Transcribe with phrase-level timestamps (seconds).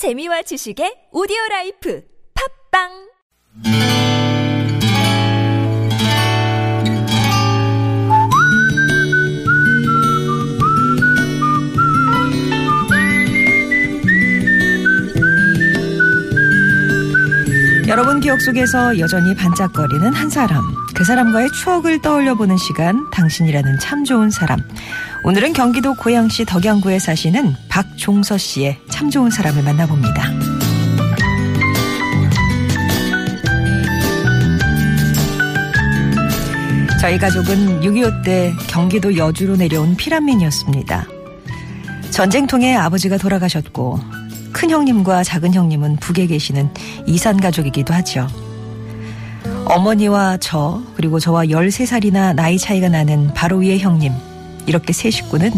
[0.00, 2.02] 재미와 지식의 오디오 라이프
[2.72, 2.88] 팟빵
[17.88, 20.62] 여러분 기억 속에서 여전히 반짝거리는 한 사람.
[20.94, 24.60] 그 사람과의 추억을 떠올려 보는 시간, 당신이라는 참 좋은 사람.
[25.24, 30.30] 오늘은 경기도 고양시 덕양구에 사시는 박종서 씨의 참 좋은 사람을 만나봅니다.
[37.00, 41.06] 저희 가족은 6.25 때 경기도 여주로 내려온 피란민이었습니다.
[42.10, 44.00] 전쟁통에 아버지가 돌아가셨고
[44.52, 46.68] 큰 형님과 작은 형님은 북에 계시는
[47.06, 48.28] 이산 가족이기도 하죠.
[49.64, 54.12] 어머니와 저 그리고 저와 13살이나 나이 차이가 나는 바로 위의 형님
[54.66, 55.52] 이렇게 세 식구는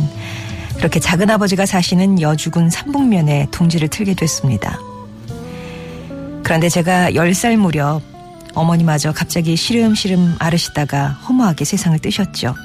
[0.82, 4.80] 그렇게 작은 아버지가 사시는 여주군 삼북면에 둥지를 틀게 됐습니다.
[6.42, 8.02] 그런데 제가 10살 무렵
[8.54, 12.56] 어머니마저 갑자기 시름시름 앓으시다가 허무하게 세상을 뜨셨죠.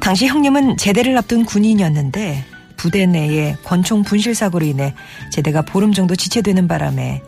[0.00, 2.44] 당시 형님은 제대를 앞둔 군인이었는데
[2.76, 4.92] 부대 내에 권총 분실 사고로 인해
[5.30, 7.22] 제대가 보름 정도 지체되는 바람에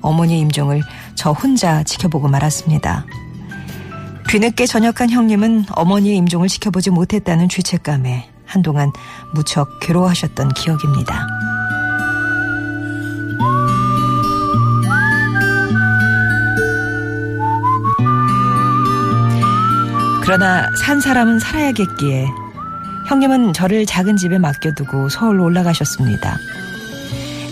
[0.00, 0.80] 어머니 임종을
[1.14, 3.04] 저 혼자 지켜보고 말았습니다.
[4.30, 8.92] 뒤늦게 전역한 형님은 어머니의 임종을 지켜보지 못했다는 죄책감에 한동안
[9.32, 11.26] 무척 괴로워하셨던 기억입니다.
[20.22, 22.26] 그러나 산 사람은 살아야겠기에
[23.08, 26.36] 형님은 저를 작은 집에 맡겨두고 서울로 올라가셨습니다.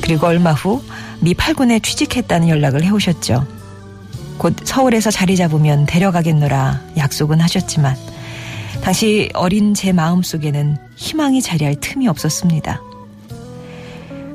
[0.03, 0.83] 그리고 얼마 후
[1.21, 3.47] 미 8군에 취직했다는 연락을 해오셨죠.
[4.39, 7.97] 곧 서울에서 자리 잡으면 데려가겠노라 약속은 하셨지만
[8.83, 12.81] 당시 어린 제 마음 속에는 희망이 자리할 틈이 없었습니다.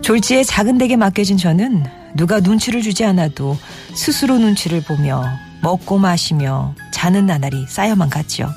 [0.01, 3.57] 졸지에 작은 댁에 맡겨진 저는 누가 눈치를 주지 않아도
[3.95, 5.23] 스스로 눈치를 보며
[5.61, 8.49] 먹고 마시며 자는 나날이 쌓여만 갔죠.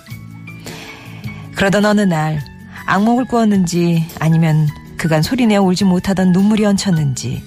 [1.54, 2.42] 그러던 어느 날
[2.86, 7.42] 악몽을 꾸었는지 아니면 그간 소리내어 울지 못하던 눈물이 얹혔는지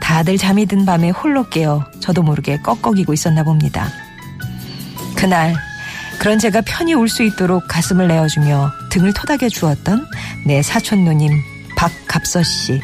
[0.00, 3.88] 다들 잠이 든 밤에 홀로 깨어 저도 모르게 꺽꺽이고 있었나 봅니다.
[5.14, 5.54] 그날
[6.20, 10.06] 그런 제가 편히 울 수 있도록 가슴을 내어주며 등을 토닥여 주었던
[10.46, 11.32] 내 사촌 누님
[11.76, 12.80] 박갑서 씨.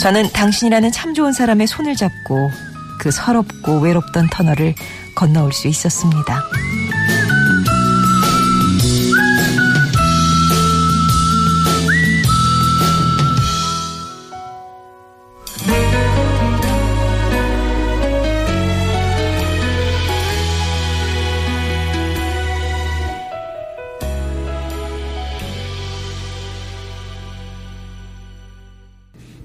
[0.00, 2.50] 저는 당신이라는 참 좋은 사람의 손을 잡고
[3.00, 4.74] 그 서럽고 외롭던 터널을
[5.16, 6.44] 건너올 수 있었습니다.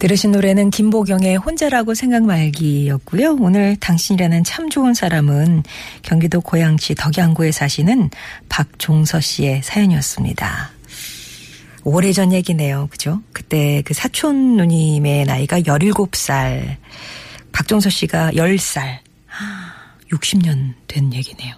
[0.05, 3.37] 들으신 노래는 김보경의 혼자라고 생각 말기였고요.
[3.39, 5.63] 오늘 당신이라는 참 좋은 사람은
[6.03, 8.11] 경기도 고양시 덕양구에 사시는
[8.47, 10.69] 박종서 씨의 사연이었습니다.
[11.85, 12.87] 오래전 얘기네요.
[12.91, 13.23] 그죠?
[13.33, 16.75] 그때 그 사촌 누님의 나이가 17살,
[17.51, 18.99] 박종서 씨가 10살.
[20.11, 21.55] 60년 된 얘기네요.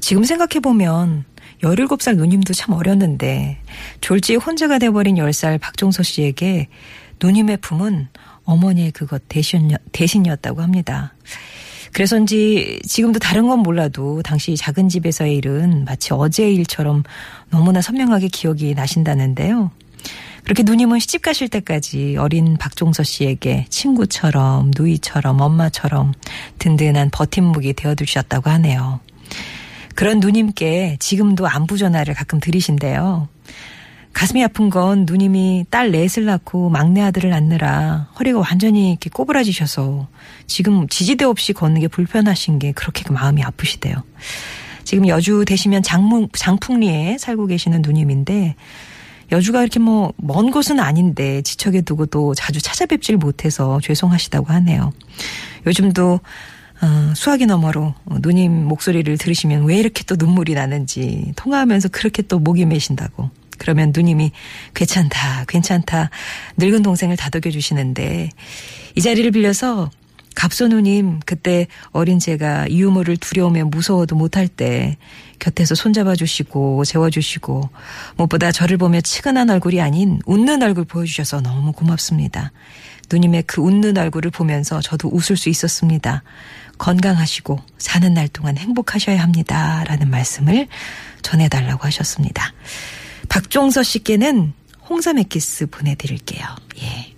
[0.00, 1.24] 지금 생각해보면
[1.62, 3.62] 17살 누님도 참 어렸는데
[4.02, 6.68] 졸지에 혼자가 돼버린 10살 박종서 씨에게
[7.20, 8.08] 누님의 품은
[8.44, 11.14] 어머니의 그것 대신, 대신이었다고 합니다.
[11.92, 17.02] 그래서인지 지금도 다른 건 몰라도 당시 작은 집에서의 일은 마치 어제의 일처럼
[17.50, 19.70] 너무나 선명하게 기억이 나신다는데요.
[20.44, 26.14] 그렇게 누님은 시집 가실 때까지 어린 박종서 씨에게 친구처럼 누이처럼 엄마처럼
[26.58, 29.00] 든든한 버팀목이 되어주셨다고 하네요.
[29.94, 33.28] 그런 누님께 지금도 안부 전화를 가끔 드리신대요.
[34.12, 40.08] 가슴이 아픈 건 누님이 딸 넷을 낳고 막내 아들을 낳느라 허리가 완전히 이렇게 꼬부라지셔서
[40.46, 43.94] 지금 지지대 없이 걷는 게 불편하신 게 그렇게 마음이 아프시대요.
[44.84, 48.56] 지금 여주 되시면 장문, 장풍리에 살고 계시는 누님인데
[49.30, 54.92] 여주가 이렇게 뭐 먼 곳은 아닌데 지척에 두고 또 자주 찾아뵙질 못해서 죄송하시다고 하네요.
[55.66, 56.20] 요즘도
[56.80, 62.64] 어, 수화기 너머로 누님 목소리를 들으시면 왜 이렇게 또 눈물이 나는지 통화하면서 그렇게 또 목이
[62.66, 64.32] 메신다고 그러면 누님이
[64.74, 66.10] 괜찮다, 괜찮다,
[66.56, 68.30] 늙은 동생을 다독여 주시는데
[68.94, 69.90] 이 자리를 빌려서
[70.38, 74.96] 갑소 누님 그때 어린 제가 유모를 두려움에 무서워도 못할 때
[75.40, 77.68] 곁에서 손잡아 주시고 재워 주시고
[78.16, 82.52] 무엇보다 저를 보며 치근한 얼굴이 아닌 웃는 얼굴 보여주셔서 너무 고맙습니다.
[83.10, 86.22] 누님의 그 웃는 얼굴을 보면서 저도 웃을 수 있었습니다.
[86.78, 89.82] 건강하시고 사는 날 동안 행복하셔야 합니다.
[89.88, 90.68] 라는 말씀을
[91.22, 92.52] 전해달라고 하셨습니다.
[93.28, 94.52] 박종서 씨께는
[94.88, 96.44] 홍삼 액기스 보내드릴게요.
[96.82, 97.14] 예.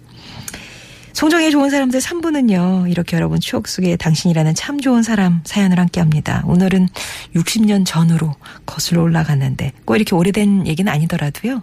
[1.12, 2.90] 송정의 좋은 사람들 3부는요.
[2.90, 6.42] 이렇게 여러분 추억 속에 당신이라는 참 좋은 사람 사연을 함께 합니다.
[6.46, 6.88] 오늘은
[7.36, 8.34] 60년 전으로
[8.64, 11.62] 거슬러 올라갔는데 꼭 이렇게 오래된 얘기는 아니더라도요.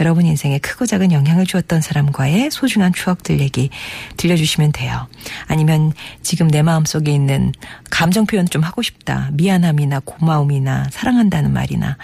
[0.00, 3.70] 여러분 인생에 크고 작은 영향을 주었던 사람과의 소중한 추억들 얘기
[4.16, 5.06] 들려주시면 돼요.
[5.46, 7.52] 아니면 지금 내 마음속에 있는
[7.90, 9.30] 감정 표현 좀 하고 싶다.
[9.32, 11.96] 미안함이나 고마움이나 사랑한다는 말이나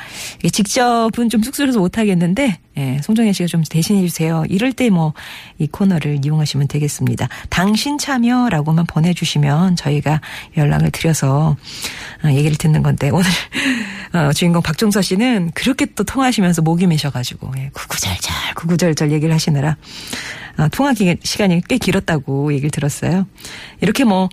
[0.51, 4.45] 직접은 좀 쑥스러워서 못하겠는데 예, 송정혜 씨가 좀 대신해 주세요.
[4.49, 5.13] 이럴 때 뭐
[5.59, 7.29] 이 코너를 이용하시면 되겠습니다.
[7.51, 10.21] 당신 참여라고만 보내주시면 저희가
[10.57, 11.57] 연락을 드려서
[12.25, 13.29] 어, 얘기를 듣는 건데 오늘
[14.15, 19.77] 어, 주인공 박종서 씨는 그렇게 또 통화하시면서 목이 메셔가지고 예, 구구절절 구구절절 얘기를 하시느라
[20.59, 23.27] 어, 통화 시간이 꽤 길었다고 얘기를 들었어요.
[23.81, 24.29] 이렇게 뭐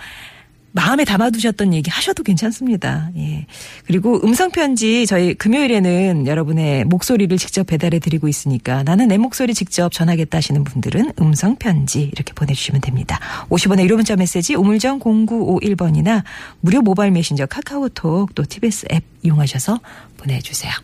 [0.71, 3.09] 마음에 담아두셨던 얘기 하셔도 괜찮습니다.
[3.17, 3.45] 예.
[3.85, 10.37] 그리고 음성편지 저희 금요일에는 여러분의 목소리를 직접 배달해 드리고 있으니까 나는 내 목소리 직접 전하겠다
[10.37, 13.19] 하시는 분들은 음성편지 이렇게 보내주시면 됩니다.
[13.49, 16.23] 50원의 유료 문자 메시지 우물정 0951번이나
[16.61, 19.79] 무료 모바일 메신저 카카오톡 또 TBS 앱 이용하셔서
[20.17, 20.71] 보내주세요.